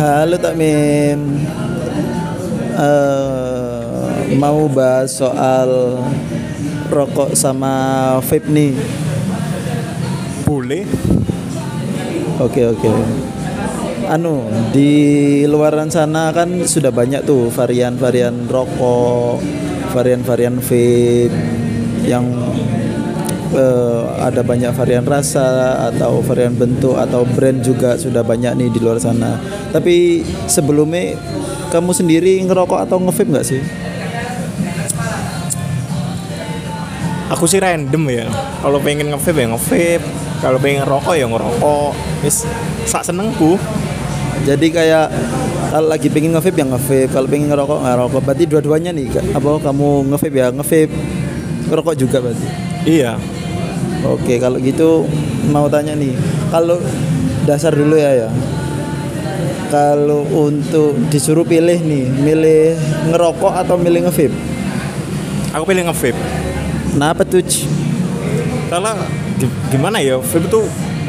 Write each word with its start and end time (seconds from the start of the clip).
Halo 0.00 0.40
Tak 0.40 0.56
Min. 0.56 1.44
Eh, 2.72 4.32
mau 4.40 4.64
bahas 4.64 5.12
soal 5.12 6.00
rokok 6.88 7.36
sama 7.36 8.16
vape 8.24 8.48
nih. 8.48 8.72
Boleh. 10.48 10.88
Oke 12.40 12.64
oke. 12.64 12.88
Anu 14.08 14.48
di 14.72 15.44
luaran 15.44 15.92
sana 15.92 16.32
kan 16.32 16.48
sudah 16.64 16.88
banyak 16.88 17.20
tuh 17.28 17.52
varian-varian 17.52 18.48
rokok, 18.48 19.44
varian-varian 19.92 20.64
vape 20.64 21.28
yang 22.08 22.24
eh, 23.54 24.02
ada 24.22 24.40
banyak 24.42 24.70
varian 24.74 25.06
rasa 25.06 25.76
atau 25.90 26.22
varian 26.22 26.54
bentuk 26.54 26.94
atau 26.94 27.26
brand 27.26 27.58
juga 27.62 27.98
sudah 27.98 28.22
banyak 28.22 28.54
nih 28.56 28.68
di 28.70 28.78
luar 28.82 28.98
sana. 29.02 29.38
Tapi 29.74 30.22
sebelumnya 30.46 31.18
kamu 31.70 31.90
sendiri 31.94 32.42
ngerokok 32.46 32.80
atau 32.82 32.98
nge-vape 32.98 33.30
nggak 33.30 33.46
sih? 33.46 33.62
Aku 37.30 37.46
sih 37.46 37.62
random 37.62 38.10
ya. 38.10 38.26
Kalau 38.58 38.82
pengen 38.82 39.14
nge-vape 39.14 39.38
ya 39.38 39.46
nge-vape. 39.54 40.02
Kalau 40.42 40.58
pengen 40.58 40.82
ngerokok 40.82 41.14
ya 41.14 41.26
ngerokok. 41.30 41.92
Wis 42.26 42.42
sak 42.90 43.06
senengku. 43.06 43.54
Jadi 44.42 44.72
kayak 44.72 45.12
kalau 45.70 45.86
lagi 45.86 46.10
pengen 46.10 46.34
nge-vape 46.34 46.58
ya 46.58 46.66
nge-vape, 46.66 47.12
kalau 47.14 47.26
pengen 47.30 47.46
ngerokok 47.54 47.78
ngerokok. 47.86 48.20
Berarti 48.26 48.44
dua-duanya 48.50 48.90
nih, 48.90 49.06
apa 49.30 49.48
kamu 49.62 50.10
nge-vape 50.10 50.34
ya 50.34 50.48
nge-vape, 50.50 50.94
ngerokok 51.70 51.94
juga 51.94 52.18
berarti. 52.18 52.48
Iya. 52.88 53.14
Oke, 54.00 54.40
kalau 54.40 54.56
gitu 54.56 55.04
mau 55.52 55.68
tanya 55.68 55.92
nih, 55.92 56.16
kalau 56.48 56.80
dasar 57.44 57.72
dulu 57.76 57.96
ya 57.96 58.26
ya. 58.26 58.30
Kalau 59.70 60.26
untuk 60.26 60.98
disuruh 61.12 61.46
pilih 61.46 61.78
nih, 61.78 62.10
milih 62.10 62.74
ngerokok 63.12 63.54
atau 63.54 63.78
milih 63.78 64.08
nge-vape? 64.08 64.34
Aku 65.54 65.62
pilih 65.62 65.86
nge-vape. 65.86 66.18
Kenapa 66.90 67.22
tuh? 67.22 67.44
Karena 68.66 68.98
gi- 69.38 69.56
gimana 69.70 70.02
ya, 70.02 70.18
vape 70.18 70.48
itu 70.48 70.60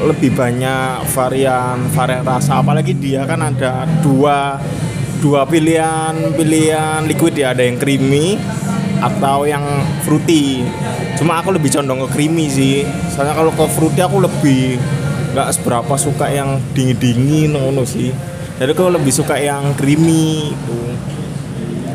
lebih 0.01 0.33
banyak 0.33 1.05
varian 1.13 1.77
varian 1.93 2.25
rasa 2.25 2.57
apalagi 2.57 2.97
dia 2.97 3.21
kan 3.25 3.37
ada 3.37 3.85
dua 4.01 4.57
dua 5.21 5.45
pilihan 5.45 6.33
pilihan 6.33 7.05
liquid 7.05 7.37
ya 7.37 7.53
ada 7.53 7.61
yang 7.61 7.77
creamy 7.77 8.41
atau 9.01 9.49
yang 9.49 9.65
fruity 10.05 10.61
cuma 11.17 11.41
aku 11.41 11.51
lebih 11.57 11.73
condong 11.73 12.05
ke 12.05 12.07
creamy 12.13 12.47
sih 12.47 12.85
soalnya 13.09 13.33
kalau 13.33 13.51
ke 13.51 13.65
fruity 13.73 14.01
aku 14.01 14.21
lebih 14.21 14.77
nggak 15.33 15.49
seberapa 15.57 15.93
suka 15.97 16.29
yang 16.29 16.61
dingin 16.77 16.97
dingin 17.01 17.51
ngono 17.57 17.81
sih 17.81 18.13
jadi 18.61 18.77
aku 18.77 18.93
lebih 18.93 19.09
suka 19.09 19.41
yang 19.41 19.73
creamy 19.73 20.53
gitu. 20.53 20.77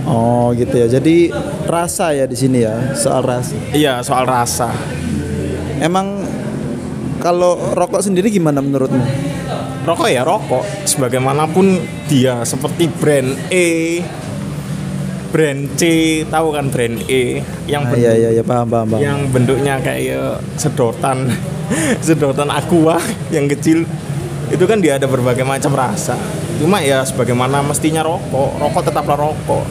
Oh 0.07 0.55
gitu 0.55 0.71
ya. 0.71 0.87
Jadi 0.87 1.35
rasa 1.67 2.15
ya 2.15 2.31
di 2.31 2.39
sini 2.39 2.63
ya, 2.63 2.95
soal 2.95 3.27
rasa. 3.27 3.59
iya 3.75 4.03
soal 4.07 4.23
rasa 4.23 4.71
Emang 5.83 6.23
kalau 7.19 7.59
rokok 7.75 8.03
sendiri 8.03 8.31
gimana 8.31 8.63
menurutmu? 8.63 9.03
rokok 9.87 10.11
ya 10.11 10.27
rokok 10.27 10.67
sebagaimanapun 10.83 11.79
dia 12.11 12.43
seperti 12.43 12.91
brand 12.91 13.39
E 13.55 14.03
brand 15.37 15.69
C 15.77 15.83
tahu 16.25 16.49
kan 16.49 16.65
brand 16.67 16.97
E? 17.07 17.45
Yang 17.67 17.83
Ah, 17.83 17.89
bentuk- 17.91 18.01
iya 18.01 18.13
iya 18.17 18.29
iya 18.31 18.43
paham 18.43 18.65
paham 18.67 18.89
paham. 18.89 19.01
yang 19.03 19.19
bentuknya 19.29 19.77
kayak 19.79 20.41
sedotan. 20.57 21.29
Sedotan 22.01 22.49
aqua 22.49 22.97
yang 23.29 23.45
kecil. 23.47 23.85
Itu 24.49 24.65
kan 24.65 24.81
dia 24.81 24.97
ada 24.97 25.05
berbagai 25.05 25.45
macam 25.45 25.77
rasa. 25.77 26.17
Cuma 26.57 26.81
ya 26.81 27.05
sebagaimana 27.05 27.61
mestinya 27.61 28.01
rokok. 28.01 28.57
Rokok 28.57 28.83
tetaplah 28.83 29.21
rokok. 29.21 29.67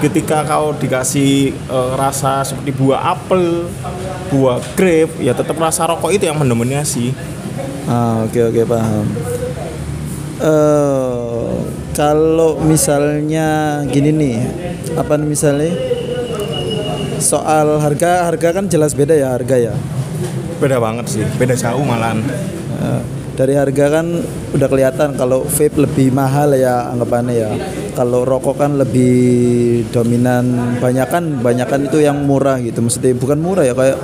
Ketika 0.00 0.44
kau 0.44 0.72
dikasih 0.72 1.32
eh, 1.52 1.92
rasa 1.94 2.40
seperti 2.42 2.72
buah 2.72 3.12
apel 3.12 3.68
buah 4.30 4.64
grape 4.72 5.18
ya 5.18 5.34
tetap 5.34 5.58
rasa 5.58 5.84
rokok 5.84 6.08
itu 6.08 6.22
yang 6.22 6.38
mendominasi 6.38 7.10
Ah 7.84 8.22
oke 8.22 8.40
oke 8.46 8.62
paham. 8.64 9.04
Eh 10.40 11.49
kalau 12.00 12.56
misalnya 12.64 13.80
gini 13.84 14.08
nih, 14.08 14.38
apa 14.96 15.20
nih 15.20 15.28
misalnya 15.28 15.68
soal 17.20 17.76
harga 17.76 18.24
harga 18.24 18.48
kan 18.56 18.64
jelas 18.72 18.96
beda 18.96 19.12
ya 19.12 19.36
harga 19.36 19.56
ya. 19.60 19.74
beda 20.56 20.76
banget 20.76 21.08
sih 21.08 21.24
beda 21.40 21.56
jauh 21.56 21.80
malahan 21.84 22.20
Eh, 22.80 23.00
dari 23.36 23.52
harga 23.56 24.00
kan 24.00 24.06
udah 24.56 24.68
kelihatan 24.68 25.12
kalau 25.16 25.44
vape 25.44 25.76
lebih 25.76 26.08
mahal 26.16 26.56
ya 26.56 26.88
anggapannya 26.88 27.34
ya. 27.36 27.50
Kalau 27.92 28.24
rokok 28.24 28.56
kan 28.56 28.80
lebih 28.80 29.84
dominan, 29.92 30.76
banyakan 30.80 31.44
banyakan 31.44 31.92
itu 31.92 32.00
yang 32.00 32.24
murah 32.24 32.56
gitu. 32.60 32.80
Maksudnya 32.80 33.12
bukan 33.16 33.36
murah 33.36 33.64
ya 33.68 33.76
kayak 33.76 33.98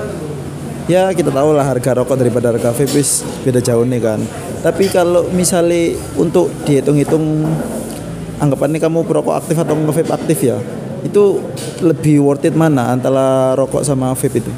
ya 0.93 1.03
kita 1.17 1.33
tahu 1.33 1.57
lah 1.57 1.65
harga 1.65 2.05
rokok 2.05 2.17
daripada 2.21 2.53
harga 2.53 2.77
vape 2.77 3.01
beda 3.49 3.61
jauh 3.65 3.85
nih 3.89 4.01
kan. 4.01 4.21
Tapi 4.61 4.93
kalau 4.93 5.25
misalnya 5.33 5.97
untuk 6.21 6.53
dihitung-hitung 6.69 7.49
anggapannya 8.43 8.79
kamu 8.81 9.07
perokok 9.07 9.41
aktif 9.45 9.57
atau 9.57 9.75
nge-vape 9.77 10.13
aktif 10.13 10.39
ya, 10.45 10.59
itu 11.05 11.41
lebih 11.81 12.25
worth 12.25 12.45
it 12.45 12.55
mana 12.57 12.93
antara 12.93 13.57
rokok 13.57 13.85
sama 13.85 14.13
vape 14.13 14.41
itu? 14.41 14.53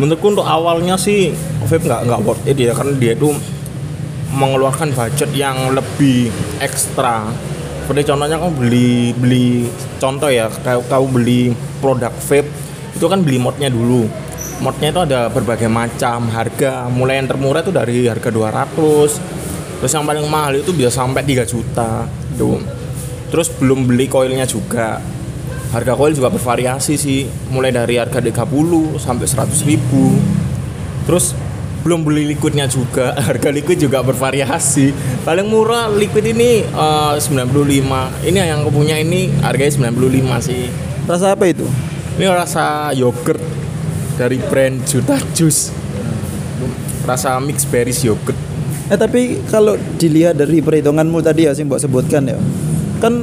menurutku 0.00 0.32
untuk 0.32 0.48
awalnya 0.48 0.96
sih 0.96 1.28
vape 1.68 1.84
nggak 1.84 2.08
nggak 2.08 2.20
worth 2.24 2.48
it 2.48 2.56
ya 2.56 2.72
karena 2.72 2.96
dia 2.96 3.12
itu 3.12 3.36
mengeluarkan 4.32 4.96
budget 4.96 5.30
yang 5.36 5.76
lebih 5.76 6.32
ekstra. 6.64 7.28
Seperti 7.84 8.08
contohnya 8.08 8.40
kamu 8.40 8.52
beli 8.56 9.12
beli 9.12 9.48
contoh 10.00 10.30
ya 10.32 10.48
kayak 10.64 10.88
kau 10.88 11.04
beli 11.04 11.52
produk 11.84 12.14
vape 12.16 12.48
itu 12.96 13.04
kan 13.04 13.20
beli 13.20 13.36
modnya 13.36 13.68
dulu. 13.68 14.08
Modnya 14.64 14.88
itu 14.92 15.00
ada 15.04 15.20
berbagai 15.28 15.68
macam 15.68 16.32
harga 16.32 16.88
mulai 16.88 17.20
yang 17.20 17.28
termurah 17.28 17.60
itu 17.60 17.72
dari 17.72 18.08
harga 18.08 18.28
200 18.32 19.80
terus 19.80 19.92
yang 19.96 20.04
paling 20.04 20.28
mahal 20.28 20.52
itu 20.60 20.76
bisa 20.76 20.92
sampai 20.92 21.24
3 21.24 21.48
juta 21.48 22.04
tuh 22.40 22.80
terus 23.30 23.48
belum 23.48 23.86
beli 23.86 24.10
koilnya 24.10 24.44
juga. 24.44 24.98
Harga 25.70 25.94
koil 25.94 26.12
juga 26.12 26.34
bervariasi 26.34 26.98
sih. 26.98 27.30
Mulai 27.54 27.70
dari 27.70 27.94
harga 27.96 28.18
30 28.18 28.98
sampai 28.98 29.26
100 29.30 29.70
ribu. 29.70 30.18
Terus 31.06 31.32
belum 31.86 32.02
beli 32.02 32.34
liquidnya 32.34 32.66
juga. 32.66 33.14
Harga 33.30 33.48
liquid 33.54 33.78
juga 33.78 34.02
bervariasi. 34.02 34.90
Paling 35.22 35.46
murah 35.46 35.86
liquid 35.88 36.26
ini 36.26 36.66
eh, 36.66 37.14
95 37.16 38.26
ini 38.26 38.36
yang 38.36 38.66
aku 38.66 38.74
punya 38.74 38.98
ini 38.98 39.30
harganya 39.40 39.94
95 39.94 40.42
sih. 40.44 40.66
Rasa 41.06 41.32
apa 41.38 41.46
itu? 41.48 41.64
ini 42.20 42.28
rasa 42.28 42.92
yogurt 42.92 43.40
dari 44.20 44.36
brand 44.36 44.84
Juta 44.84 45.16
Juice. 45.32 45.72
Rasa 47.08 47.40
mix 47.40 47.64
berries 47.64 48.04
yogurt 48.04 48.49
Eh 48.90 48.98
tapi 48.98 49.38
kalau 49.46 49.78
dilihat 49.96 50.34
dari 50.34 50.58
perhitunganmu 50.58 51.22
tadi 51.22 51.46
ya 51.46 51.54
sih 51.54 51.62
mbak 51.62 51.78
sebutkan 51.78 52.26
ya, 52.26 52.34
kan 52.98 53.22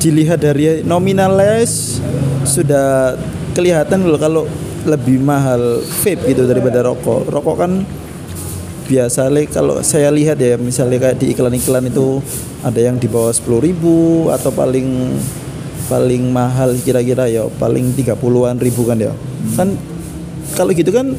dilihat 0.00 0.40
dari 0.40 0.80
nominalnya 0.80 1.60
s- 1.60 2.00
sudah 2.48 3.12
kelihatan 3.52 4.08
loh 4.08 4.16
kalau 4.16 4.48
lebih 4.88 5.20
mahal 5.20 5.84
vape 6.00 6.32
gitu 6.32 6.48
daripada 6.48 6.80
rokok. 6.80 7.28
Rokok 7.28 7.56
kan 7.60 7.84
biasa 8.88 9.28
kalau 9.52 9.84
saya 9.84 10.08
lihat 10.08 10.40
ya 10.40 10.56
misalnya 10.56 10.96
kayak 10.96 11.20
di 11.20 11.36
iklan-iklan 11.36 11.92
itu 11.92 12.24
ada 12.64 12.80
yang 12.80 12.96
di 12.96 13.04
bawah 13.04 13.28
10.000 13.28 13.60
ribu 13.60 14.32
atau 14.32 14.48
paling 14.48 15.12
paling 15.92 16.24
mahal 16.32 16.72
kira-kira 16.80 17.28
ya 17.28 17.44
paling 17.60 17.92
30-an 17.92 18.56
ribu 18.56 18.88
kan 18.88 18.96
ya. 18.96 19.12
Kan 19.60 19.76
kalau 20.56 20.72
gitu 20.72 20.88
kan 20.88 21.12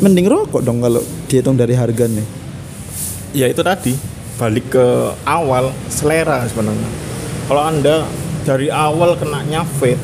mending 0.00 0.26
rokok 0.28 0.60
dong 0.60 0.84
kalau 0.84 1.00
dihitung 1.28 1.56
dari 1.56 1.72
harganya. 1.76 2.24
ya 3.36 3.48
itu 3.48 3.60
tadi. 3.60 3.92
Balik 4.36 4.76
ke 4.76 4.86
awal 5.24 5.72
selera 5.88 6.44
sebenarnya. 6.44 6.90
Kalau 7.48 7.62
anda 7.64 8.04
dari 8.44 8.68
awal 8.68 9.16
kenanya 9.16 9.64
vape 9.80 9.96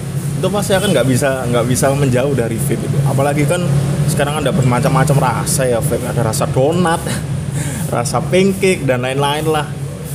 itu 0.42 0.48
pasti 0.50 0.74
akan 0.74 0.90
nggak 0.90 1.06
bisa 1.06 1.46
nggak 1.46 1.66
bisa 1.68 1.92
menjauh 1.92 2.32
dari 2.32 2.56
vape 2.56 2.80
itu. 2.80 2.98
Apalagi 3.04 3.44
kan 3.44 3.60
sekarang 4.08 4.40
ada 4.40 4.50
bermacam-macam 4.52 5.16
rasa 5.20 5.68
ya 5.68 5.80
vape 5.84 6.04
ada 6.08 6.24
rasa 6.24 6.48
donat 6.48 7.00
rasa 7.94 8.24
pancake 8.24 8.88
dan 8.88 9.04
lain-lain 9.04 9.44
lah. 9.48 9.68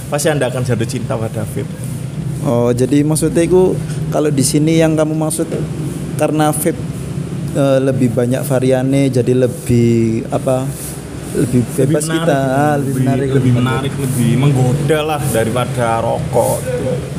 Pasti 0.08 0.32
anda 0.32 0.50
akan 0.50 0.64
jatuh 0.66 0.88
cinta 0.88 1.14
pada 1.20 1.46
vape 1.46 1.88
Oh, 2.48 2.72
jadi 2.72 3.04
maksudnya 3.04 3.44
itu 3.44 3.76
kalau 4.14 4.32
di 4.32 4.40
sini 4.40 4.80
yang 4.80 4.96
kamu 4.96 5.18
maksud 5.18 5.52
karena 6.16 6.56
vape 6.56 6.80
eh, 7.58 7.80
lebih 7.82 8.14
banyak 8.14 8.46
variannya 8.46 9.10
jadi 9.10 9.34
lebih 9.34 10.30
apa? 10.30 10.70
Lebih 11.38 11.62
bebas 11.76 12.08
menarik, 12.08 12.24
kita, 12.24 12.40
ah, 12.40 12.76
lebih, 12.80 13.04
menarik, 13.04 13.30
lebih 13.36 13.52
menarik 13.52 13.94
lebih 14.00 14.32
menggoda 14.40 15.00
lah 15.04 15.22
daripada 15.30 16.00
rokok 16.00 16.64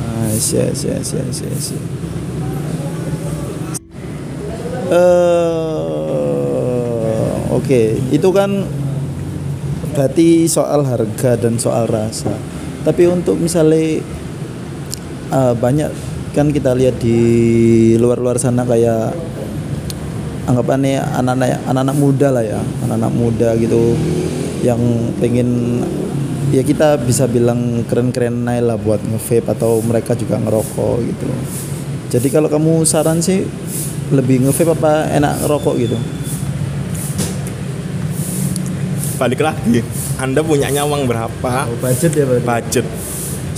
Ah, 0.00 0.32
iya, 0.32 0.64
iya, 0.72 0.96
iya, 0.98 1.22
iya, 1.28 1.50
iya. 1.52 1.80
Eh, 4.88 5.36
oke, 7.52 7.82
itu 8.08 8.28
kan 8.32 8.64
mendebati 9.98 10.46
soal 10.46 10.86
harga 10.86 11.34
dan 11.34 11.58
soal 11.58 11.90
rasa. 11.90 12.30
Tapi 12.86 13.10
untuk 13.10 13.34
misalnya 13.34 13.98
uh, 15.34 15.58
banyak 15.58 15.90
kan 16.38 16.54
kita 16.54 16.70
lihat 16.78 17.02
di 17.02 17.18
luar-luar 17.98 18.38
sana 18.38 18.62
kayak 18.62 19.10
anggapannya 20.48 21.04
anak-anak 21.20 21.60
anak-anak 21.68 21.96
muda 22.00 22.28
lah 22.32 22.44
ya, 22.44 22.60
anak-anak 22.88 23.12
muda 23.12 23.48
gitu 23.60 23.94
yang 24.64 24.80
pengen 25.20 25.80
ya 26.48 26.64
kita 26.64 26.96
bisa 26.98 27.28
bilang 27.28 27.84
keren-keren 27.84 28.48
naik 28.48 28.64
lah 28.64 28.80
buat 28.80 29.04
nge-vape 29.04 29.52
atau 29.52 29.84
mereka 29.84 30.16
juga 30.16 30.40
ngerokok 30.40 30.96
gitu. 31.04 31.28
Jadi 32.08 32.28
kalau 32.32 32.48
kamu 32.48 32.88
saran 32.88 33.20
sih 33.20 33.44
lebih 34.08 34.48
nge-vape 34.48 34.72
apa 34.72 35.12
enak 35.12 35.44
ngerokok 35.44 35.74
gitu? 35.76 35.98
balik 39.18 39.42
lagi 39.42 39.82
anda 40.22 40.40
punya 40.46 40.70
uang 40.86 41.10
berapa 41.10 41.66
budget 41.82 42.14
ya 42.14 42.24
berarti. 42.24 42.46
budget 42.46 42.86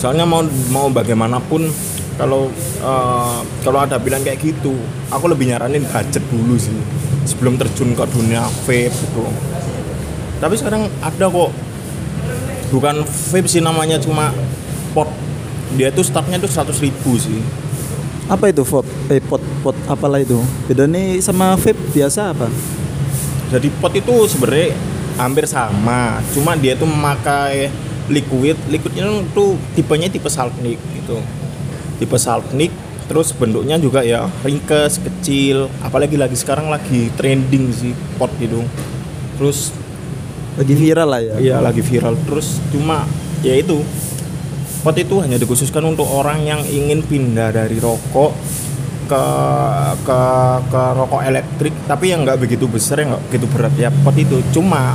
soalnya 0.00 0.24
mau 0.24 0.40
mau 0.72 0.88
bagaimanapun 0.88 1.68
kalau 2.18 2.50
uh, 2.82 3.40
kalau 3.62 3.78
ada 3.84 4.00
bilang 4.00 4.24
kayak 4.24 4.40
gitu 4.42 4.74
aku 5.12 5.30
lebih 5.30 5.50
nyaranin 5.52 5.84
budget 5.86 6.24
dulu 6.30 6.56
sih. 6.56 6.74
Sebelum 7.28 7.60
terjun 7.60 7.92
ke 7.94 8.04
dunia 8.10 8.42
vape 8.66 8.90
gitu. 8.90 9.24
Tapi 10.40 10.54
sekarang 10.56 10.88
ada 11.04 11.26
kok. 11.28 11.50
Bukan 12.72 13.04
vape 13.04 13.48
sih 13.50 13.60
namanya 13.60 14.00
cuma 14.00 14.32
pot. 14.96 15.08
Dia 15.78 15.94
tuh 15.94 16.02
startnya 16.02 16.40
tuh 16.42 16.50
100 16.50 16.74
ribu 16.82 17.14
sih. 17.20 17.38
Apa 18.26 18.50
itu 18.50 18.64
vape? 18.64 18.88
Eh, 19.12 19.20
pot 19.20 19.42
pot 19.60 19.76
apalah 19.86 20.18
itu? 20.18 20.40
Bedanya 20.66 21.20
sama 21.22 21.54
vape 21.54 21.78
biasa 21.92 22.34
apa? 22.34 22.48
jadi 23.50 23.66
pot 23.82 23.90
itu 23.90 24.14
sebenarnya 24.30 24.78
hampir 25.18 25.44
sama. 25.50 26.22
Cuma 26.30 26.54
dia 26.54 26.78
tuh 26.78 26.86
memakai 26.86 27.66
liquid. 28.06 28.54
Liquidnya 28.70 29.10
tuh 29.34 29.58
tipenya 29.74 30.06
tipe 30.06 30.30
saltnik 30.30 30.78
gitu 30.94 31.18
tipe 32.00 32.16
saltnik 32.16 32.72
terus 33.06 33.36
bentuknya 33.36 33.76
juga 33.76 34.00
ya 34.00 34.24
ringkes 34.46 35.02
kecil 35.02 35.68
apalagi 35.84 36.16
lagi 36.16 36.38
sekarang 36.38 36.72
lagi 36.72 37.12
trending 37.14 37.68
sih 37.76 37.92
pot 38.16 38.32
gitu. 38.40 38.64
Terus 39.36 39.76
Lagi 40.58 40.74
viral 40.74 41.08
lah 41.08 41.20
ya. 41.24 41.34
Iya 41.38 41.56
lagi 41.62 41.80
viral. 41.80 42.18
Terus 42.26 42.58
cuma 42.74 43.06
ya 43.40 43.54
itu 43.54 43.80
pot 44.84 44.96
itu 44.96 45.16
hanya 45.24 45.36
dikhususkan 45.40 45.84
untuk 45.88 46.08
orang 46.08 46.44
yang 46.44 46.60
ingin 46.64 47.04
pindah 47.04 47.52
dari 47.52 47.76
rokok 47.80 48.32
ke 49.08 49.24
ke 50.06 50.20
ke 50.70 50.82
rokok 50.94 51.22
elektrik 51.26 51.74
tapi 51.88 52.14
yang 52.14 52.22
nggak 52.22 52.38
begitu 52.38 52.70
besar 52.70 53.02
yang 53.02 53.16
nggak 53.16 53.24
begitu 53.32 53.46
berat 53.48 53.74
ya 53.78 53.88
pot 54.04 54.16
itu. 54.20 54.42
Cuma 54.50 54.92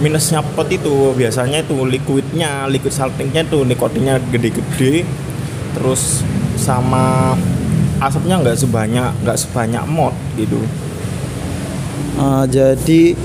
minusnya 0.00 0.40
pot 0.40 0.66
itu 0.72 1.12
biasanya 1.12 1.60
itu 1.60 1.76
liquidnya 1.84 2.66
liquid 2.72 2.94
saltingnya 2.94 3.44
tuh 3.46 3.68
nikotinnya 3.68 4.18
gede-gede 4.32 5.06
terus 5.78 6.26
sama 6.62 7.34
asapnya 7.98 8.38
nggak 8.38 8.54
sebanyak 8.56 9.10
nggak 9.22 9.38
sebanyak 9.38 9.82
mod 9.90 10.14
gitu 10.38 10.62
Ah, 12.12 12.44
jadi 12.44 13.16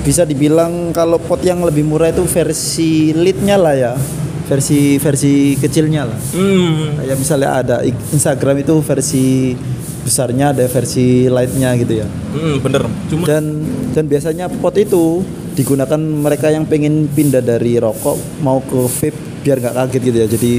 bisa 0.00 0.24
dibilang 0.24 0.90
kalau 0.90 1.20
pot 1.20 1.40
yang 1.40 1.60
lebih 1.60 1.84
murah 1.84 2.08
itu 2.08 2.24
versi 2.24 3.12
leadnya 3.12 3.56
lah 3.56 3.74
ya. 3.76 3.94
Versi 4.44 4.96
versi 4.96 5.56
kecilnya 5.56 6.04
lah. 6.04 6.18
hmm 6.32 7.00
Kayak 7.00 7.16
misalnya 7.16 7.50
ada 7.54 7.76
Instagram 7.84 8.60
itu 8.60 8.74
versi 8.80 9.52
besarnya 10.04 10.52
ada 10.52 10.64
versi 10.68 11.28
lightnya 11.28 11.72
gitu 11.80 12.00
ya. 12.00 12.08
hmm, 12.08 12.60
bener 12.60 12.84
cuma 13.08 13.24
Dan 13.24 13.64
dan 13.92 14.04
biasanya 14.04 14.52
pot 14.52 14.76
itu 14.76 15.24
digunakan 15.52 15.96
mereka 15.96 16.52
yang 16.52 16.68
pengen 16.68 17.08
pindah 17.08 17.40
dari 17.40 17.80
rokok 17.80 18.40
mau 18.44 18.60
ke 18.60 18.84
vape 18.84 19.16
biar 19.40 19.60
nggak 19.60 19.76
kaget 19.80 20.02
gitu 20.04 20.18
ya. 20.20 20.26
Jadi 20.28 20.52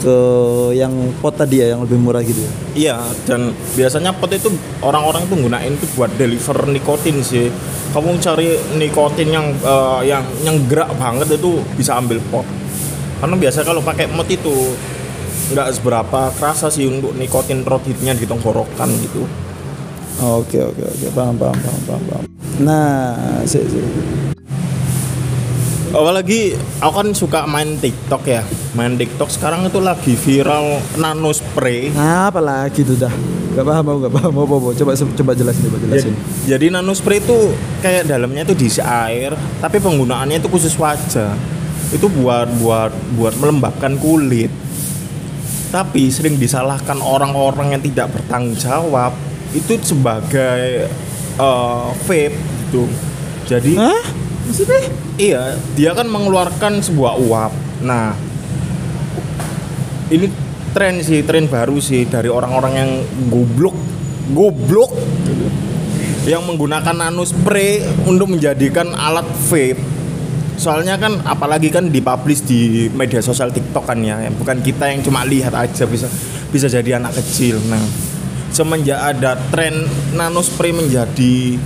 ke 0.00 0.18
yang 0.76 0.92
pot 1.24 1.34
tadi 1.34 1.64
ya 1.64 1.76
yang 1.76 1.84
lebih 1.84 1.98
murah 2.00 2.20
gitu 2.20 2.40
ya. 2.40 2.52
Iya, 2.76 2.96
dan 3.24 3.52
biasanya 3.74 4.12
pot 4.12 4.30
itu 4.32 4.52
orang-orang 4.84 5.24
itu 5.24 5.34
gunain 5.36 5.72
itu 5.72 5.86
buat 5.96 6.10
deliver 6.20 6.68
nikotin 6.68 7.20
sih. 7.24 7.48
Kamu 7.96 8.20
cari 8.20 8.56
nikotin 8.76 9.28
yang 9.32 9.46
eh, 9.56 10.00
yang 10.08 10.24
yang 10.44 10.56
gerak 10.68 10.92
banget 11.00 11.40
itu 11.40 11.60
bisa 11.74 11.96
ambil 11.96 12.20
pot. 12.28 12.44
Karena 13.16 13.36
biasa 13.40 13.64
kalau 13.64 13.80
pakai 13.80 14.12
pot 14.12 14.28
itu 14.28 14.76
nggak 15.46 15.68
seberapa 15.78 16.20
kerasa 16.36 16.68
sih 16.68 16.90
untuk 16.90 17.14
nikotin 17.14 17.62
rohitnya 17.62 18.12
di 18.12 18.26
tenggorokan 18.28 18.90
gitu. 19.00 19.24
Oke 20.16 20.60
oke 20.64 20.80
oke 20.80 21.06
paham 21.12 21.36
paham 21.36 21.56
paham 21.60 21.80
paham. 21.86 22.02
paham. 22.08 22.24
Nah, 22.56 23.44
si, 23.44 23.60
si. 23.68 24.35
Apalagi 25.96 26.52
aku 26.76 26.92
kan 26.92 27.08
suka 27.16 27.48
main 27.48 27.80
TikTok 27.80 28.22
ya. 28.28 28.44
Main 28.76 29.00
TikTok 29.00 29.32
sekarang 29.32 29.64
itu 29.64 29.80
lagi 29.80 30.12
viral 30.12 30.76
nano 31.00 31.32
spray. 31.32 31.88
Nah, 31.88 32.28
apa 32.28 32.44
lagi 32.44 32.84
tuh 32.84 33.00
dah? 33.00 33.12
Gak 33.56 33.64
paham 33.64 33.84
aku 33.88 33.98
gak 34.04 34.14
paham 34.20 34.34
apa 34.36 34.54
apa. 34.60 34.68
Coba 34.76 34.92
coba 34.92 35.32
jelasin 35.32 35.62
coba 35.64 35.76
Jadi, 35.80 35.88
jelasin. 35.88 36.14
jadi 36.44 36.66
nano 36.68 36.92
spray 36.92 37.24
itu 37.24 37.48
kayak 37.80 38.04
dalamnya 38.12 38.44
itu 38.44 38.52
diisi 38.52 38.84
air, 38.84 39.32
tapi 39.64 39.80
penggunaannya 39.80 40.36
itu 40.36 40.52
khusus 40.52 40.76
wajah. 40.76 41.32
Itu 41.88 42.12
buat 42.12 42.52
buat 42.60 42.92
buat 43.16 43.32
melembabkan 43.40 43.96
kulit. 43.96 44.52
Tapi 45.72 46.12
sering 46.12 46.36
disalahkan 46.36 47.00
orang-orang 47.00 47.72
yang 47.72 47.82
tidak 47.82 48.12
bertanggung 48.12 48.52
jawab 48.60 49.16
itu 49.56 49.80
sebagai 49.80 50.92
eh, 51.40 51.88
vape 52.04 52.36
gitu. 52.68 52.84
Jadi 53.48 53.80
Hah? 53.80 54.25
Maksudnya? 54.46 54.80
Iya, 55.18 55.42
dia 55.74 55.90
kan 55.92 56.06
mengeluarkan 56.06 56.78
sebuah 56.80 57.18
uap. 57.18 57.52
Nah, 57.82 58.14
ini 60.08 60.30
tren 60.70 61.02
sih, 61.02 61.26
tren 61.26 61.50
baru 61.50 61.82
sih 61.82 62.06
dari 62.06 62.30
orang-orang 62.30 62.72
yang 62.78 62.90
goblok, 63.26 63.76
goblok, 64.30 64.92
yang 66.26 66.42
menggunakan 66.46 66.94
nano 66.94 67.26
spray 67.26 67.82
untuk 68.06 68.34
menjadikan 68.34 68.94
alat 68.94 69.26
vape. 69.50 69.82
Soalnya 70.56 70.96
kan, 70.96 71.20
apalagi 71.26 71.68
kan 71.68 71.92
dipublish 71.92 72.46
di 72.46 72.88
media 72.88 73.20
sosial 73.20 73.52
TikTok 73.52 73.84
kan 73.84 73.98
ya, 74.00 74.24
bukan 74.32 74.62
kita 74.64 74.88
yang 74.88 75.04
cuma 75.04 75.26
lihat 75.26 75.52
aja 75.52 75.84
bisa 75.84 76.08
bisa 76.48 76.66
jadi 76.70 76.96
anak 76.96 77.18
kecil. 77.18 77.60
Nah, 77.68 77.82
semenjak 78.50 78.96
ada 78.96 79.36
tren 79.52 79.84
nano 80.16 80.40
spray 80.40 80.72
menjadi 80.72 81.60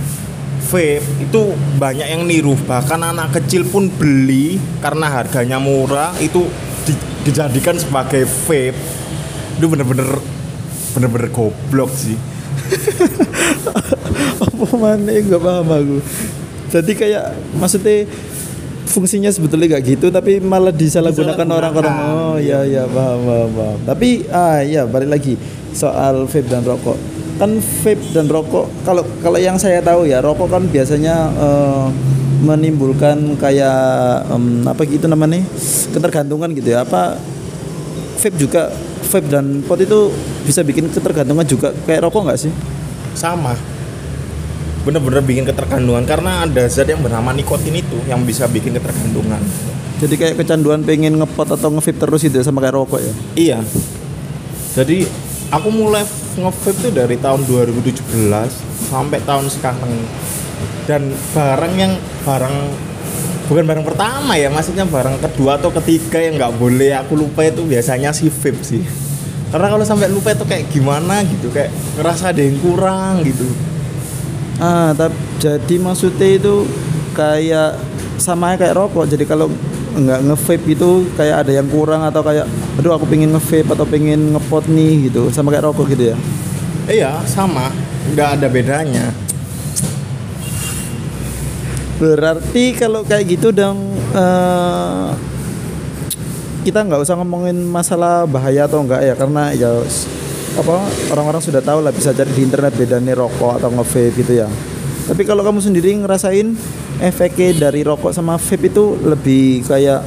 vape 0.71 1.03
itu 1.19 1.41
banyak 1.75 2.07
yang 2.07 2.23
niru 2.23 2.55
bahkan 2.63 3.03
anak 3.03 3.35
kecil 3.35 3.67
pun 3.67 3.91
beli 3.91 4.55
karena 4.79 5.11
harganya 5.11 5.59
murah 5.59 6.15
itu 6.23 6.47
di- 6.87 7.03
dijadikan 7.27 7.75
sebagai 7.75 8.23
vape 8.47 8.71
itu 9.59 9.65
bener-bener 9.67 10.07
bener-bener 10.95 11.27
goblok 11.29 11.91
sih 11.91 12.15
apa 14.41 14.65
mana 14.77 15.11
gak 15.11 15.41
paham 15.41 15.67
aku. 15.67 15.97
Jadi 16.71 16.91
kayak 16.95 17.23
maksudnya 17.59 18.07
fungsinya 18.87 19.31
sebetulnya 19.31 19.77
gak 19.77 19.83
gitu 19.87 20.07
tapi 20.07 20.39
malah 20.39 20.71
disalahgunakan 20.71 21.47
orang-orang. 21.47 21.95
Oh 22.11 22.35
iya 22.39 22.63
iya 22.63 22.83
paham 22.87 23.19
paham 23.27 23.49
paham. 23.55 23.79
Tapi 23.87 24.09
ah 24.31 24.59
iya 24.63 24.87
balik 24.87 25.09
lagi 25.11 25.33
soal 25.75 26.27
vape 26.27 26.47
dan 26.47 26.63
rokok. 26.63 26.97
Kan 27.41 27.57
vape 27.57 28.13
dan 28.13 28.29
rokok 28.29 28.69
kalau 28.85 29.01
kalau 29.25 29.41
yang 29.41 29.57
saya 29.57 29.81
tahu 29.81 30.05
ya 30.05 30.21
rokok 30.21 30.45
kan 30.45 30.63
biasanya 30.69 31.33
eh, 31.33 31.85
menimbulkan 32.45 33.37
kayak 33.37 34.29
em, 34.29 34.65
apa 34.65 34.81
gitu 34.85 35.09
namanya 35.09 35.41
ketergantungan 35.93 36.53
gitu 36.53 36.73
ya 36.73 36.85
apa 36.85 37.17
vape 38.21 38.37
juga 38.37 38.69
vape 39.09 39.29
dan 39.29 39.65
pot 39.65 39.81
itu 39.81 40.13
bisa 40.45 40.61
bikin 40.61 40.89
ketergantungan 40.93 41.45
juga 41.45 41.73
kayak 41.85 42.05
rokok 42.05 42.29
nggak 42.29 42.41
sih? 42.41 42.53
sama 43.13 43.53
bener-bener 44.81 45.21
bikin 45.21 45.45
ketergantungan 45.45 46.01
karena 46.09 46.41
ada 46.41 46.65
zat 46.65 46.89
yang 46.89 47.05
bernama 47.05 47.29
nikotin 47.37 47.77
itu 47.77 47.97
yang 48.09 48.25
bisa 48.25 48.49
bikin 48.49 48.73
ketergantungan 48.73 49.41
Jadi 50.01 50.17
kayak 50.17 50.35
kecanduan 50.41 50.81
pengen 50.81 51.21
ngepot 51.21 51.45
atau 51.45 51.69
nge-vape 51.69 52.01
terus 52.01 52.25
itu 52.25 52.33
ya, 52.33 52.41
sama 52.41 52.57
kayak 52.57 52.73
rokok 52.73 52.97
ya. 52.97 53.13
Iya. 53.37 53.59
Jadi 54.73 55.05
aku 55.51 55.67
mulai 55.69 56.07
nge-vape 56.39 56.79
tuh 56.79 56.91
dari 56.95 57.19
tahun 57.19 57.43
2017 57.45 58.01
sampai 58.87 59.19
tahun 59.27 59.51
sekarang. 59.51 59.91
Dan 60.87 61.11
barang 61.35 61.73
yang 61.77 61.93
barang 62.25 62.55
bukan 63.51 63.63
barang 63.67 63.85
pertama 63.85 64.39
ya, 64.39 64.47
maksudnya 64.47 64.87
barang 64.87 65.19
kedua 65.19 65.59
atau 65.59 65.69
ketiga 65.83 66.23
yang 66.23 66.39
nggak 66.39 66.55
boleh 66.55 66.95
aku 66.95 67.19
lupa 67.19 67.43
itu 67.43 67.67
biasanya 67.67 68.15
si 68.15 68.31
vape 68.31 68.63
sih. 68.63 68.83
Karena 69.51 69.67
kalau 69.67 69.83
sampai 69.83 70.07
lupa 70.07 70.31
itu 70.31 70.47
kayak 70.47 70.71
gimana 70.71 71.27
gitu, 71.27 71.51
kayak 71.51 71.69
ngerasa 71.99 72.31
ada 72.31 72.39
yang 72.39 72.55
kurang 72.63 73.19
gitu. 73.27 73.43
Ah, 74.63 74.95
tapi 74.95 75.11
jadi 75.43 75.75
maksudnya 75.83 76.39
itu 76.39 76.63
kayak 77.11 77.75
sama 78.15 78.55
kayak 78.55 78.79
rokok. 78.79 79.11
Jadi 79.11 79.27
kalau 79.27 79.51
nggak 79.91 80.19
nge-vape 80.23 80.65
itu 80.71 80.89
kayak 81.19 81.47
ada 81.47 81.51
yang 81.51 81.67
kurang 81.67 82.07
atau 82.07 82.23
kayak 82.23 82.47
aduh 82.79 82.95
aku 82.95 83.05
pengen 83.11 83.35
nge-vape 83.35 83.69
atau 83.75 83.83
pengen 83.83 84.31
ngepot 84.31 84.63
nih 84.71 85.11
gitu 85.11 85.27
sama 85.35 85.51
kayak 85.51 85.67
rokok 85.67 85.91
gitu 85.91 86.15
ya. 86.15 86.17
Iya, 86.89 87.11
sama, 87.29 87.69
nggak 88.15 88.29
ada 88.39 88.47
bedanya. 88.49 89.05
Berarti 92.01 92.73
kalau 92.73 93.05
kayak 93.05 93.29
gitu 93.29 93.53
dong 93.53 93.93
eh, 94.15 95.09
kita 96.65 96.81
nggak 96.81 97.01
usah 97.05 97.17
ngomongin 97.21 97.61
masalah 97.61 98.25
bahaya 98.25 98.65
atau 98.65 98.81
enggak 98.81 99.01
ya 99.05 99.13
karena 99.13 99.53
ya 99.53 99.69
apa 100.51 100.83
orang-orang 101.13 101.39
sudah 101.39 101.63
tahu 101.63 101.79
lah 101.79 101.95
bisa 101.95 102.11
cari 102.11 102.27
di 102.35 102.43
internet 102.43 102.75
bedanya 102.75 103.15
rokok 103.15 103.61
atau 103.61 103.69
nge-vape 103.69 104.17
gitu 104.17 104.33
ya. 104.41 104.49
Tapi 105.05 105.21
kalau 105.27 105.43
kamu 105.43 105.59
sendiri 105.61 105.93
ngerasain 105.99 106.57
efeknya 107.01 107.67
dari 107.67 107.81
rokok 107.81 108.13
sama 108.13 108.37
vape 108.37 108.69
itu 108.69 108.93
lebih 109.01 109.65
kayak 109.65 110.05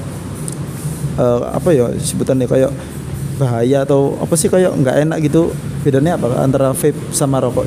eh, 1.18 1.40
apa 1.50 1.68
ya 1.74 1.90
sebutannya 1.98 2.46
kayak 2.46 2.70
bahaya 3.34 3.82
atau 3.82 4.14
apa 4.22 4.34
sih 4.38 4.46
kayak 4.46 4.70
nggak 4.78 4.96
enak 5.02 5.18
gitu 5.26 5.50
bedanya 5.82 6.14
apa 6.14 6.38
antara 6.38 6.70
vape 6.70 6.96
sama 7.10 7.42
rokok 7.42 7.66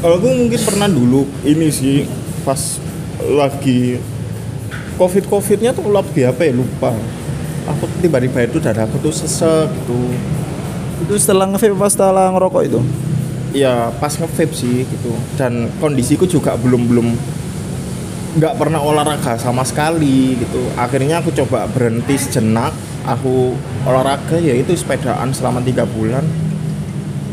Kalau 0.00 0.16
aku 0.16 0.32
mungkin 0.32 0.60
pernah 0.64 0.88
dulu 0.88 1.28
ini 1.44 1.68
sih 1.68 2.08
pas 2.40 2.80
lagi 3.20 4.00
covid 4.96 5.28
covidnya 5.28 5.76
tuh 5.76 5.92
lagi 5.92 6.24
apa 6.24 6.40
ya 6.48 6.56
lupa. 6.56 6.96
Aku 7.68 7.84
tiba-tiba 8.00 8.48
itu 8.48 8.56
dada 8.58 8.88
aku 8.88 8.96
tuh 9.04 9.12
sesek 9.12 9.68
gitu. 9.68 9.98
itu 11.00 11.16
setelah 11.16 11.48
nge-vape 11.48 11.76
apa 11.76 11.88
setelah 11.88 12.28
ngerokok 12.32 12.62
itu 12.64 12.80
Ya 13.52 13.92
pas 14.00 14.12
nge-vape 14.16 14.56
sih 14.56 14.88
gitu. 14.88 15.12
Dan 15.36 15.68
kondisiku 15.76 16.24
juga 16.24 16.56
belum 16.56 16.88
belum 16.88 17.08
nggak 18.30 18.54
pernah 18.54 18.78
olahraga 18.78 19.34
sama 19.40 19.66
sekali 19.66 20.38
gitu. 20.38 20.62
Akhirnya 20.78 21.18
aku 21.18 21.34
coba 21.34 21.66
berhenti 21.66 22.14
sejenak. 22.14 22.70
Aku 23.08 23.56
olahraga 23.88 24.36
ya 24.38 24.54
itu 24.54 24.76
sepedaan 24.76 25.32
selama 25.34 25.58
tiga 25.64 25.88
bulan. 25.88 26.22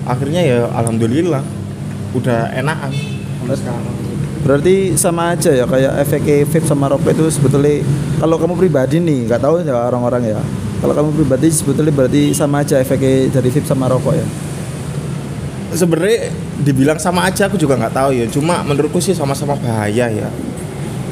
Akhirnya 0.08 0.42
ya 0.42 0.60
alhamdulillah 0.72 1.44
udah 2.16 2.56
enakan 2.56 2.90
sampai 3.44 3.58
sekarang. 3.60 3.96
Berarti 4.48 4.96
sama 4.96 5.36
aja 5.36 5.52
ya 5.52 5.68
kayak 5.68 5.94
efeknya 6.08 6.48
vape 6.48 6.66
sama 6.66 6.88
rokok 6.88 7.12
itu 7.12 7.26
sebetulnya 7.30 7.84
kalau 8.24 8.40
kamu 8.40 8.56
pribadi 8.56 8.98
nih 9.04 9.28
nggak 9.28 9.42
tahu 9.44 9.60
ya 9.62 9.76
orang-orang 9.76 10.34
ya. 10.34 10.40
Kalau 10.78 10.94
kamu 10.94 11.10
pribadi 11.20 11.52
sebetulnya 11.52 11.92
berarti 11.92 12.32
sama 12.32 12.64
aja 12.64 12.80
efeknya 12.80 13.28
dari 13.34 13.50
vape 13.52 13.68
sama 13.68 13.92
rokok 13.92 14.16
ya. 14.16 14.28
sebenarnya 15.68 16.32
dibilang 16.64 16.96
sama 16.96 17.28
aja 17.28 17.52
aku 17.52 17.60
juga 17.60 17.76
nggak 17.76 17.92
tahu 17.92 18.10
ya 18.16 18.26
cuma 18.32 18.64
menurutku 18.64 19.04
sih 19.04 19.12
sama-sama 19.12 19.60
bahaya 19.60 20.08
ya 20.08 20.30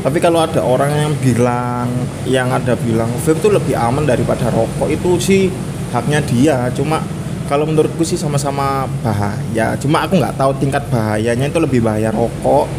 tapi 0.06 0.22
kalau 0.22 0.38
ada 0.38 0.62
orang 0.62 0.94
yang 0.94 1.14
bilang 1.18 1.90
yang 2.30 2.54
ada 2.54 2.78
bilang 2.78 3.10
vape 3.26 3.42
itu 3.42 3.50
lebih 3.50 3.74
aman 3.74 4.06
daripada 4.06 4.54
rokok 4.54 4.86
itu 4.86 5.18
sih 5.18 5.50
haknya 5.90 6.22
dia. 6.22 6.70
Cuma 6.78 7.02
kalau 7.50 7.66
menurutku 7.66 8.06
sih 8.06 8.14
sama-sama 8.14 8.86
bahaya. 9.02 9.74
Cuma 9.82 10.06
aku 10.06 10.22
nggak 10.22 10.38
tahu 10.38 10.54
tingkat 10.62 10.86
bahayanya 10.94 11.50
itu 11.50 11.58
lebih 11.58 11.82
bahaya 11.82 12.14
rokok 12.14 12.70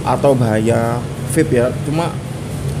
atau 0.00 0.32
bahaya 0.32 0.96
vape 1.36 1.52
ya. 1.52 1.68
Cuma 1.84 2.08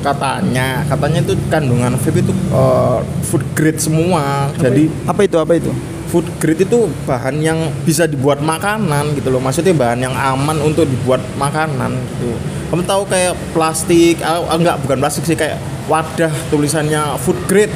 katanya. 0.02 0.82
Katanya 0.90 1.22
itu 1.22 1.38
kandungan 1.48 1.94
vape 1.96 2.20
itu 2.20 2.34
eh, 2.34 2.98
food 3.24 3.44
grade 3.54 3.80
semua. 3.80 4.50
Jadi 4.58 4.90
Apa 5.06 5.22
itu? 5.24 5.36
Apa 5.38 5.54
itu? 5.56 5.72
food 6.12 6.28
grade 6.36 6.68
itu 6.68 6.92
bahan 7.08 7.40
yang 7.40 7.72
bisa 7.88 8.04
dibuat 8.04 8.44
makanan 8.44 9.16
gitu 9.16 9.32
loh. 9.32 9.40
Maksudnya 9.40 9.72
bahan 9.72 10.04
yang 10.04 10.12
aman 10.12 10.60
untuk 10.60 10.84
dibuat 10.84 11.24
makanan 11.40 11.96
gitu. 11.96 12.36
Kamu 12.68 12.84
tahu 12.84 13.08
kayak 13.08 13.32
plastik 13.56 14.20
ah, 14.20 14.44
enggak 14.52 14.76
bukan 14.84 15.00
plastik 15.00 15.24
sih 15.24 15.32
kayak 15.32 15.56
wadah 15.88 16.28
tulisannya 16.52 17.16
food 17.16 17.40
grade. 17.48 17.72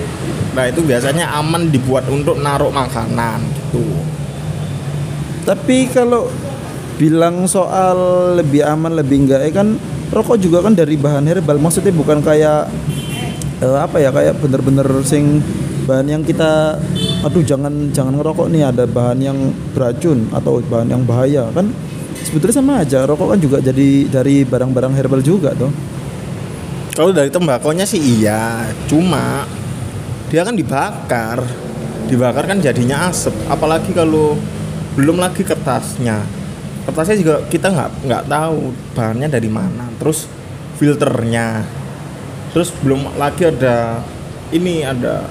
Nah 0.53 0.69
itu 0.69 0.85
biasanya 0.85 1.33
aman 1.33 1.73
dibuat 1.73 2.05
untuk 2.13 2.37
naruh 2.37 2.69
makanan 2.69 3.41
gitu. 3.41 3.81
Tapi 5.49 5.89
kalau 5.89 6.29
bilang 7.01 7.49
soal 7.49 7.97
lebih 8.37 8.61
aman 8.69 9.01
lebih 9.01 9.25
enggak 9.25 9.41
ya 9.49 9.53
kan 9.65 9.81
rokok 10.13 10.37
juga 10.39 10.63
kan 10.63 10.75
dari 10.75 10.95
bahan 10.99 11.27
herbal. 11.27 11.59
Maksudnya 11.59 11.93
bukan 11.95 12.23
kayak 12.23 12.71
eh, 13.63 13.79
apa 13.79 13.97
ya 13.99 14.11
kayak 14.11 14.39
bener-bener 14.39 14.87
sing 15.03 15.41
bahan 15.87 16.19
yang 16.19 16.23
kita 16.27 16.77
aduh 17.23 17.43
jangan 17.47 17.91
jangan 17.91 18.19
ngerokok 18.19 18.47
nih. 18.51 18.63
Ada 18.71 18.85
bahan 18.87 19.19
yang 19.23 19.39
beracun 19.73 20.31
atau 20.31 20.63
bahan 20.63 20.89
yang 20.93 21.03
bahaya 21.03 21.49
kan? 21.53 21.71
Sebetulnya 22.27 22.57
sama 22.59 22.73
aja. 22.83 23.07
Rokok 23.07 23.37
kan 23.37 23.39
juga 23.39 23.59
jadi 23.63 24.07
dari 24.11 24.43
barang-barang 24.43 24.93
herbal 24.99 25.23
juga 25.23 25.55
tuh 25.55 25.97
kalau 26.97 27.13
dari 27.13 27.29
tembakonya 27.29 27.85
sih 27.85 28.01
iya. 28.01 28.73
Cuma 28.89 29.45
dia 30.33 30.41
kan 30.41 30.57
dibakar. 30.57 31.45
Dibakar 32.09 32.49
kan 32.49 32.59
jadinya 32.65 33.13
asap. 33.13 33.37
Apalagi 33.53 33.93
kalau 33.93 34.33
belum 34.97 35.21
lagi 35.21 35.45
kertasnya 35.45 36.25
kertasnya 36.87 37.17
juga 37.19 37.35
kita 37.51 37.67
nggak 37.75 37.91
nggak 38.07 38.23
tahu 38.31 38.71
bahannya 38.95 39.29
dari 39.29 39.51
mana. 39.51 39.91
Terus 39.99 40.31
filternya. 40.79 41.67
Terus 42.55 42.73
belum 42.81 43.19
lagi 43.19 43.51
ada 43.51 44.01
ini 44.55 44.87
ada 44.87 45.27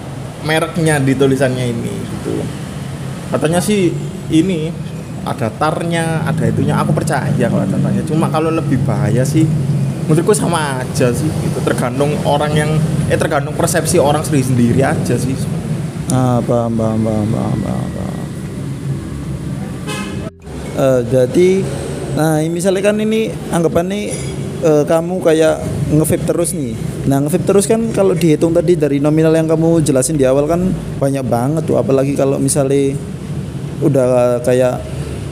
mereknya 0.46 1.00
di 1.00 1.16
tulisannya 1.16 1.66
ini 1.72 1.94
gitu. 1.96 2.36
Katanya 3.32 3.64
sih 3.64 3.90
ini 4.30 4.70
ada 5.26 5.50
tarnya 5.50 6.28
ada 6.28 6.44
itunya. 6.46 6.78
Aku 6.84 6.92
percaya 6.94 7.48
kalau 7.48 7.64
ada 7.64 7.80
tarnya. 7.80 8.04
Cuma 8.06 8.30
kalau 8.30 8.52
lebih 8.54 8.78
bahaya 8.86 9.26
sih 9.26 9.48
menurutku 10.06 10.38
sama 10.38 10.86
aja 10.86 11.10
sih 11.10 11.32
gitu. 11.42 11.58
Tergantung 11.66 12.14
orang 12.28 12.54
yang 12.54 12.72
eh 13.10 13.18
tergantung 13.18 13.58
persepsi 13.58 13.98
orang 13.98 14.22
sendiri 14.22 14.46
sendiri 14.46 14.82
aja 14.86 15.16
sih. 15.18 15.34
Ah 16.14 16.38
paham 16.46 16.78
paham 16.78 17.00
paham, 17.02 17.28
paham. 17.34 18.15
Eh, 20.76 21.02
jadi 21.08 21.50
nah 22.16 22.40
misalnya 22.48 22.92
kan 22.92 22.96
ini 23.00 23.32
anggapan 23.52 23.88
nih 23.92 24.06
eh, 24.64 24.84
kamu 24.84 25.24
kayak 25.24 25.56
nge-vape 25.96 26.26
terus 26.28 26.52
nih. 26.52 26.76
Nah 27.08 27.24
nge-vape 27.24 27.48
terus 27.48 27.64
kan 27.64 27.80
kalau 27.96 28.12
dihitung 28.12 28.52
tadi 28.52 28.76
dari 28.76 29.00
nominal 29.00 29.32
yang 29.32 29.48
kamu 29.48 29.80
jelasin 29.84 30.20
di 30.20 30.28
awal 30.28 30.48
kan 30.52 30.68
banyak 31.00 31.24
banget 31.24 31.64
tuh. 31.64 31.80
Apalagi 31.80 32.20
kalau 32.20 32.36
misalnya 32.40 32.92
udah 33.80 34.40
kayak 34.44 34.84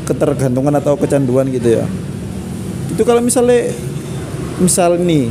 ketergantungan 0.07 0.75
atau 0.79 0.95
kecanduan 0.95 1.51
gitu 1.51 1.79
ya. 1.79 1.85
Itu 2.95 3.03
kalau 3.03 3.19
misalnya 3.19 3.67
misal 4.63 4.95
nih 4.95 5.27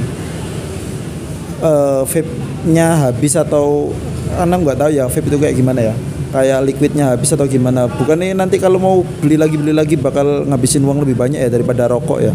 eh 1.62 2.00
vape-nya 2.04 3.09
habis 3.09 3.38
atau 3.38 3.95
anda 4.35 4.59
nggak 4.59 4.76
tahu 4.83 4.90
ya 4.90 5.07
vape 5.07 5.31
itu 5.31 5.38
kayak 5.38 5.54
gimana 5.54 5.81
ya 5.92 5.95
kayak 6.32 6.58
liquidnya 6.64 7.12
habis 7.12 7.30
atau 7.30 7.44
gimana. 7.44 7.86
Bukannya 7.86 8.32
nanti 8.32 8.56
kalau 8.56 8.80
mau 8.80 8.96
beli 9.20 9.36
lagi 9.36 9.60
beli 9.60 9.76
lagi 9.76 9.94
bakal 10.00 10.48
ngabisin 10.48 10.82
uang 10.82 11.04
lebih 11.04 11.14
banyak 11.14 11.38
ya 11.38 11.48
daripada 11.52 11.86
rokok 11.86 12.18
ya? 12.18 12.32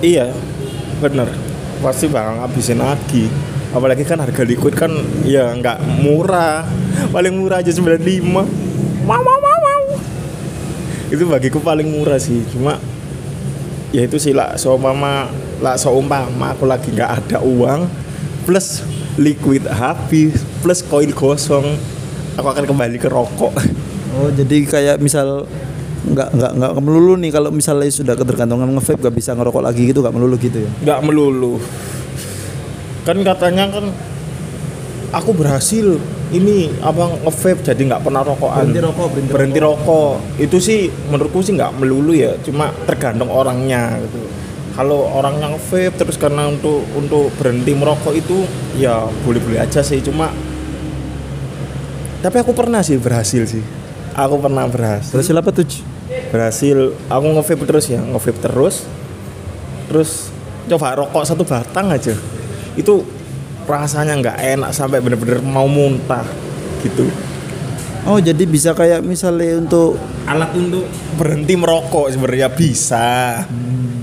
Iya 0.00 0.26
bener. 0.98 1.28
Pasti 1.84 2.08
bakal 2.08 2.40
ngabisin 2.40 2.80
lagi. 2.80 3.28
Apalagi 3.72 4.04
kan 4.04 4.20
harga 4.20 4.42
liquid 4.42 4.72
kan 4.72 4.90
ya 5.28 5.52
nggak 5.52 6.00
murah. 6.00 6.64
Paling 7.12 7.36
murah 7.36 7.60
aja 7.60 7.70
95 7.70 8.62
wow 9.02 9.18
wow 9.18 9.38
wow 9.42 9.58
wow 9.60 9.82
itu 11.12 11.28
bagiku 11.28 11.60
paling 11.60 11.92
murah 11.92 12.16
sih. 12.16 12.40
Cuma 12.48 12.80
ya 13.92 14.08
itu 14.08 14.16
sih 14.16 14.32
lah 14.32 14.56
seumpama 14.56 15.28
lah 15.60 15.76
seumpama 15.76 16.56
aku 16.56 16.64
lagi 16.64 16.88
nggak 16.88 17.10
ada 17.20 17.38
uang. 17.44 17.84
Plus 18.48 18.80
liquid 19.20 19.68
habis 19.68 20.40
plus 20.64 20.80
koin 20.80 21.12
kosong 21.12 21.76
aku 22.36 22.46
akan 22.48 22.64
kembali 22.64 22.96
ke 22.96 23.08
rokok. 23.08 23.52
Oh 24.12 24.28
jadi 24.32 24.56
kayak 24.68 24.96
misal 25.00 25.48
nggak 26.02 26.28
nggak 26.34 26.52
nggak 26.58 26.72
melulu 26.82 27.14
nih 27.14 27.30
kalau 27.30 27.54
misalnya 27.54 27.86
sudah 27.86 28.18
ketergantungan 28.18 28.66
nge-vape 28.74 29.06
gak 29.06 29.14
bisa 29.14 29.38
ngerokok 29.38 29.62
lagi 29.62 29.86
gitu 29.86 30.02
nggak 30.02 30.14
melulu 30.14 30.34
gitu 30.36 30.58
ya? 30.66 30.70
Nggak 30.82 31.00
melulu. 31.06 31.54
Kan 33.06 33.22
katanya 33.22 33.70
kan 33.70 33.84
aku 35.14 35.30
berhasil 35.30 35.96
ini 36.34 36.72
apa 36.82 37.22
nge-vape 37.22 37.62
jadi 37.62 37.82
nggak 37.86 38.02
pernah 38.02 38.26
rokokan. 38.26 38.66
Berhenti 38.66 38.80
rokok, 38.82 39.06
berhenti 39.14 39.32
berhenti 39.32 39.60
rokok. 39.62 40.14
Itu 40.42 40.56
sih 40.58 40.90
menurutku 40.90 41.38
sih 41.40 41.54
nggak 41.54 41.72
melulu 41.78 42.12
ya 42.12 42.34
cuma 42.42 42.74
tergantung 42.84 43.30
orangnya 43.30 43.96
gitu. 44.02 44.20
Kalau 44.72 45.04
orang 45.04 45.36
yang 45.36 45.54
vape 45.60 45.92
terus 46.00 46.16
karena 46.16 46.48
untuk 46.48 46.80
untuk 46.96 47.28
berhenti 47.36 47.76
merokok 47.76 48.16
itu 48.16 48.48
ya 48.80 49.04
boleh-boleh 49.22 49.60
aja 49.60 49.84
sih 49.84 50.00
cuma 50.00 50.32
tapi 52.22 52.38
aku 52.38 52.54
pernah 52.54 52.80
sih 52.86 52.96
berhasil 53.02 53.42
sih. 53.50 53.60
Aku 54.14 54.38
pernah 54.38 54.70
berhasil. 54.70 55.10
Berhasil 55.10 55.34
apa 55.34 55.50
tuh 55.50 55.66
berhasil. 56.30 56.94
Aku 57.10 57.26
nge-vape 57.34 57.64
terus 57.66 57.84
ya 57.90 57.98
nge-vape 57.98 58.38
terus. 58.38 58.86
Terus 59.90 60.30
coba 60.70 60.94
rokok 60.94 61.26
satu 61.26 61.42
batang 61.42 61.90
aja. 61.90 62.14
Itu 62.78 63.02
rasanya 63.66 64.14
nggak 64.22 64.38
enak 64.56 64.70
sampai 64.70 65.02
bener-bener 65.02 65.42
mau 65.42 65.66
muntah 65.66 66.22
gitu. 66.86 67.10
Oh 68.06 68.18
jadi 68.18 68.42
bisa 68.46 68.74
kayak 68.74 69.02
misalnya 69.02 69.62
untuk 69.62 69.98
alat 70.26 70.50
untuk 70.54 70.86
berhenti 71.18 71.58
merokok 71.58 72.14
sebenarnya 72.14 72.48
bisa. 72.54 73.42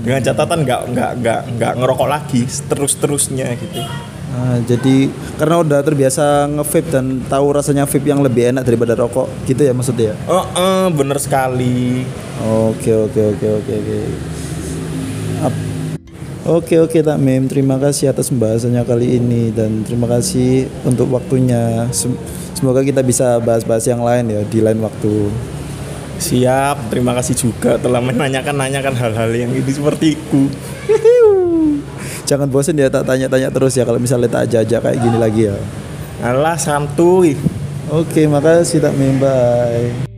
Dengan 0.00 0.20
catatan 0.20 0.64
nggak 0.68 0.80
nggak 0.92 1.10
nggak 1.24 1.40
nggak 1.56 1.72
ngerokok 1.76 2.08
lagi 2.08 2.44
terus 2.68 2.96
terusnya 3.00 3.52
gitu 3.56 3.84
Nah, 4.30 4.62
jadi 4.62 5.10
karena 5.36 5.58
udah 5.58 5.82
terbiasa 5.82 6.46
nge-vape 6.54 6.88
dan 6.94 7.18
tahu 7.26 7.50
rasanya 7.50 7.82
vape 7.82 8.06
yang 8.06 8.22
lebih 8.22 8.54
enak 8.54 8.62
daripada 8.62 8.94
rokok 8.94 9.26
gitu 9.50 9.66
ya 9.66 9.74
maksudnya 9.74 10.14
ya? 10.14 10.16
Oh 10.30 10.44
eh, 10.46 10.86
bener 10.94 11.18
sekali. 11.18 12.06
Oke 12.70 12.94
oke 12.94 13.20
oke 13.36 13.46
oke 13.58 13.72
oke. 13.74 13.98
Oke 16.50 16.80
oke 16.80 16.98
tak 17.04 17.20
mem 17.20 17.46
terima 17.46 17.76
kasih 17.76 18.10
atas 18.10 18.32
pembahasannya 18.32 18.80
kali 18.82 19.20
ini 19.20 19.52
dan 19.52 19.84
terima 19.84 20.08
kasih 20.08 20.72
untuk 20.88 21.12
waktunya. 21.12 21.84
Sem- 21.92 22.16
semoga 22.56 22.80
kita 22.80 23.04
bisa 23.04 23.36
bahas-bahas 23.44 23.84
yang 23.84 24.00
lain 24.00 24.30
ya 24.30 24.40
di 24.48 24.58
lain 24.64 24.80
waktu. 24.80 25.28
Siap, 26.20 26.92
terima 26.92 27.16
kasih 27.16 27.32
juga 27.32 27.80
telah 27.80 28.00
menanyakan-nanyakan 28.04 28.92
hal-hal 28.92 29.30
yang 29.32 29.52
ini 29.52 29.72
sepertiku. 29.72 30.48
jangan 32.30 32.46
bosan 32.46 32.78
ya 32.78 32.86
tak 32.86 33.10
tanya-tanya 33.10 33.50
terus 33.50 33.74
ya 33.74 33.82
kalau 33.82 33.98
misalnya 33.98 34.30
tak 34.30 34.54
aja 34.54 34.78
kayak 34.78 35.02
gini 35.02 35.18
lagi 35.18 35.50
ya. 35.50 35.58
Alah 36.22 36.54
santuy. 36.54 37.34
oke 37.90 38.22
makasih 38.30 38.78
tak 38.78 38.94
mem 38.94 39.18
bye 39.18 40.09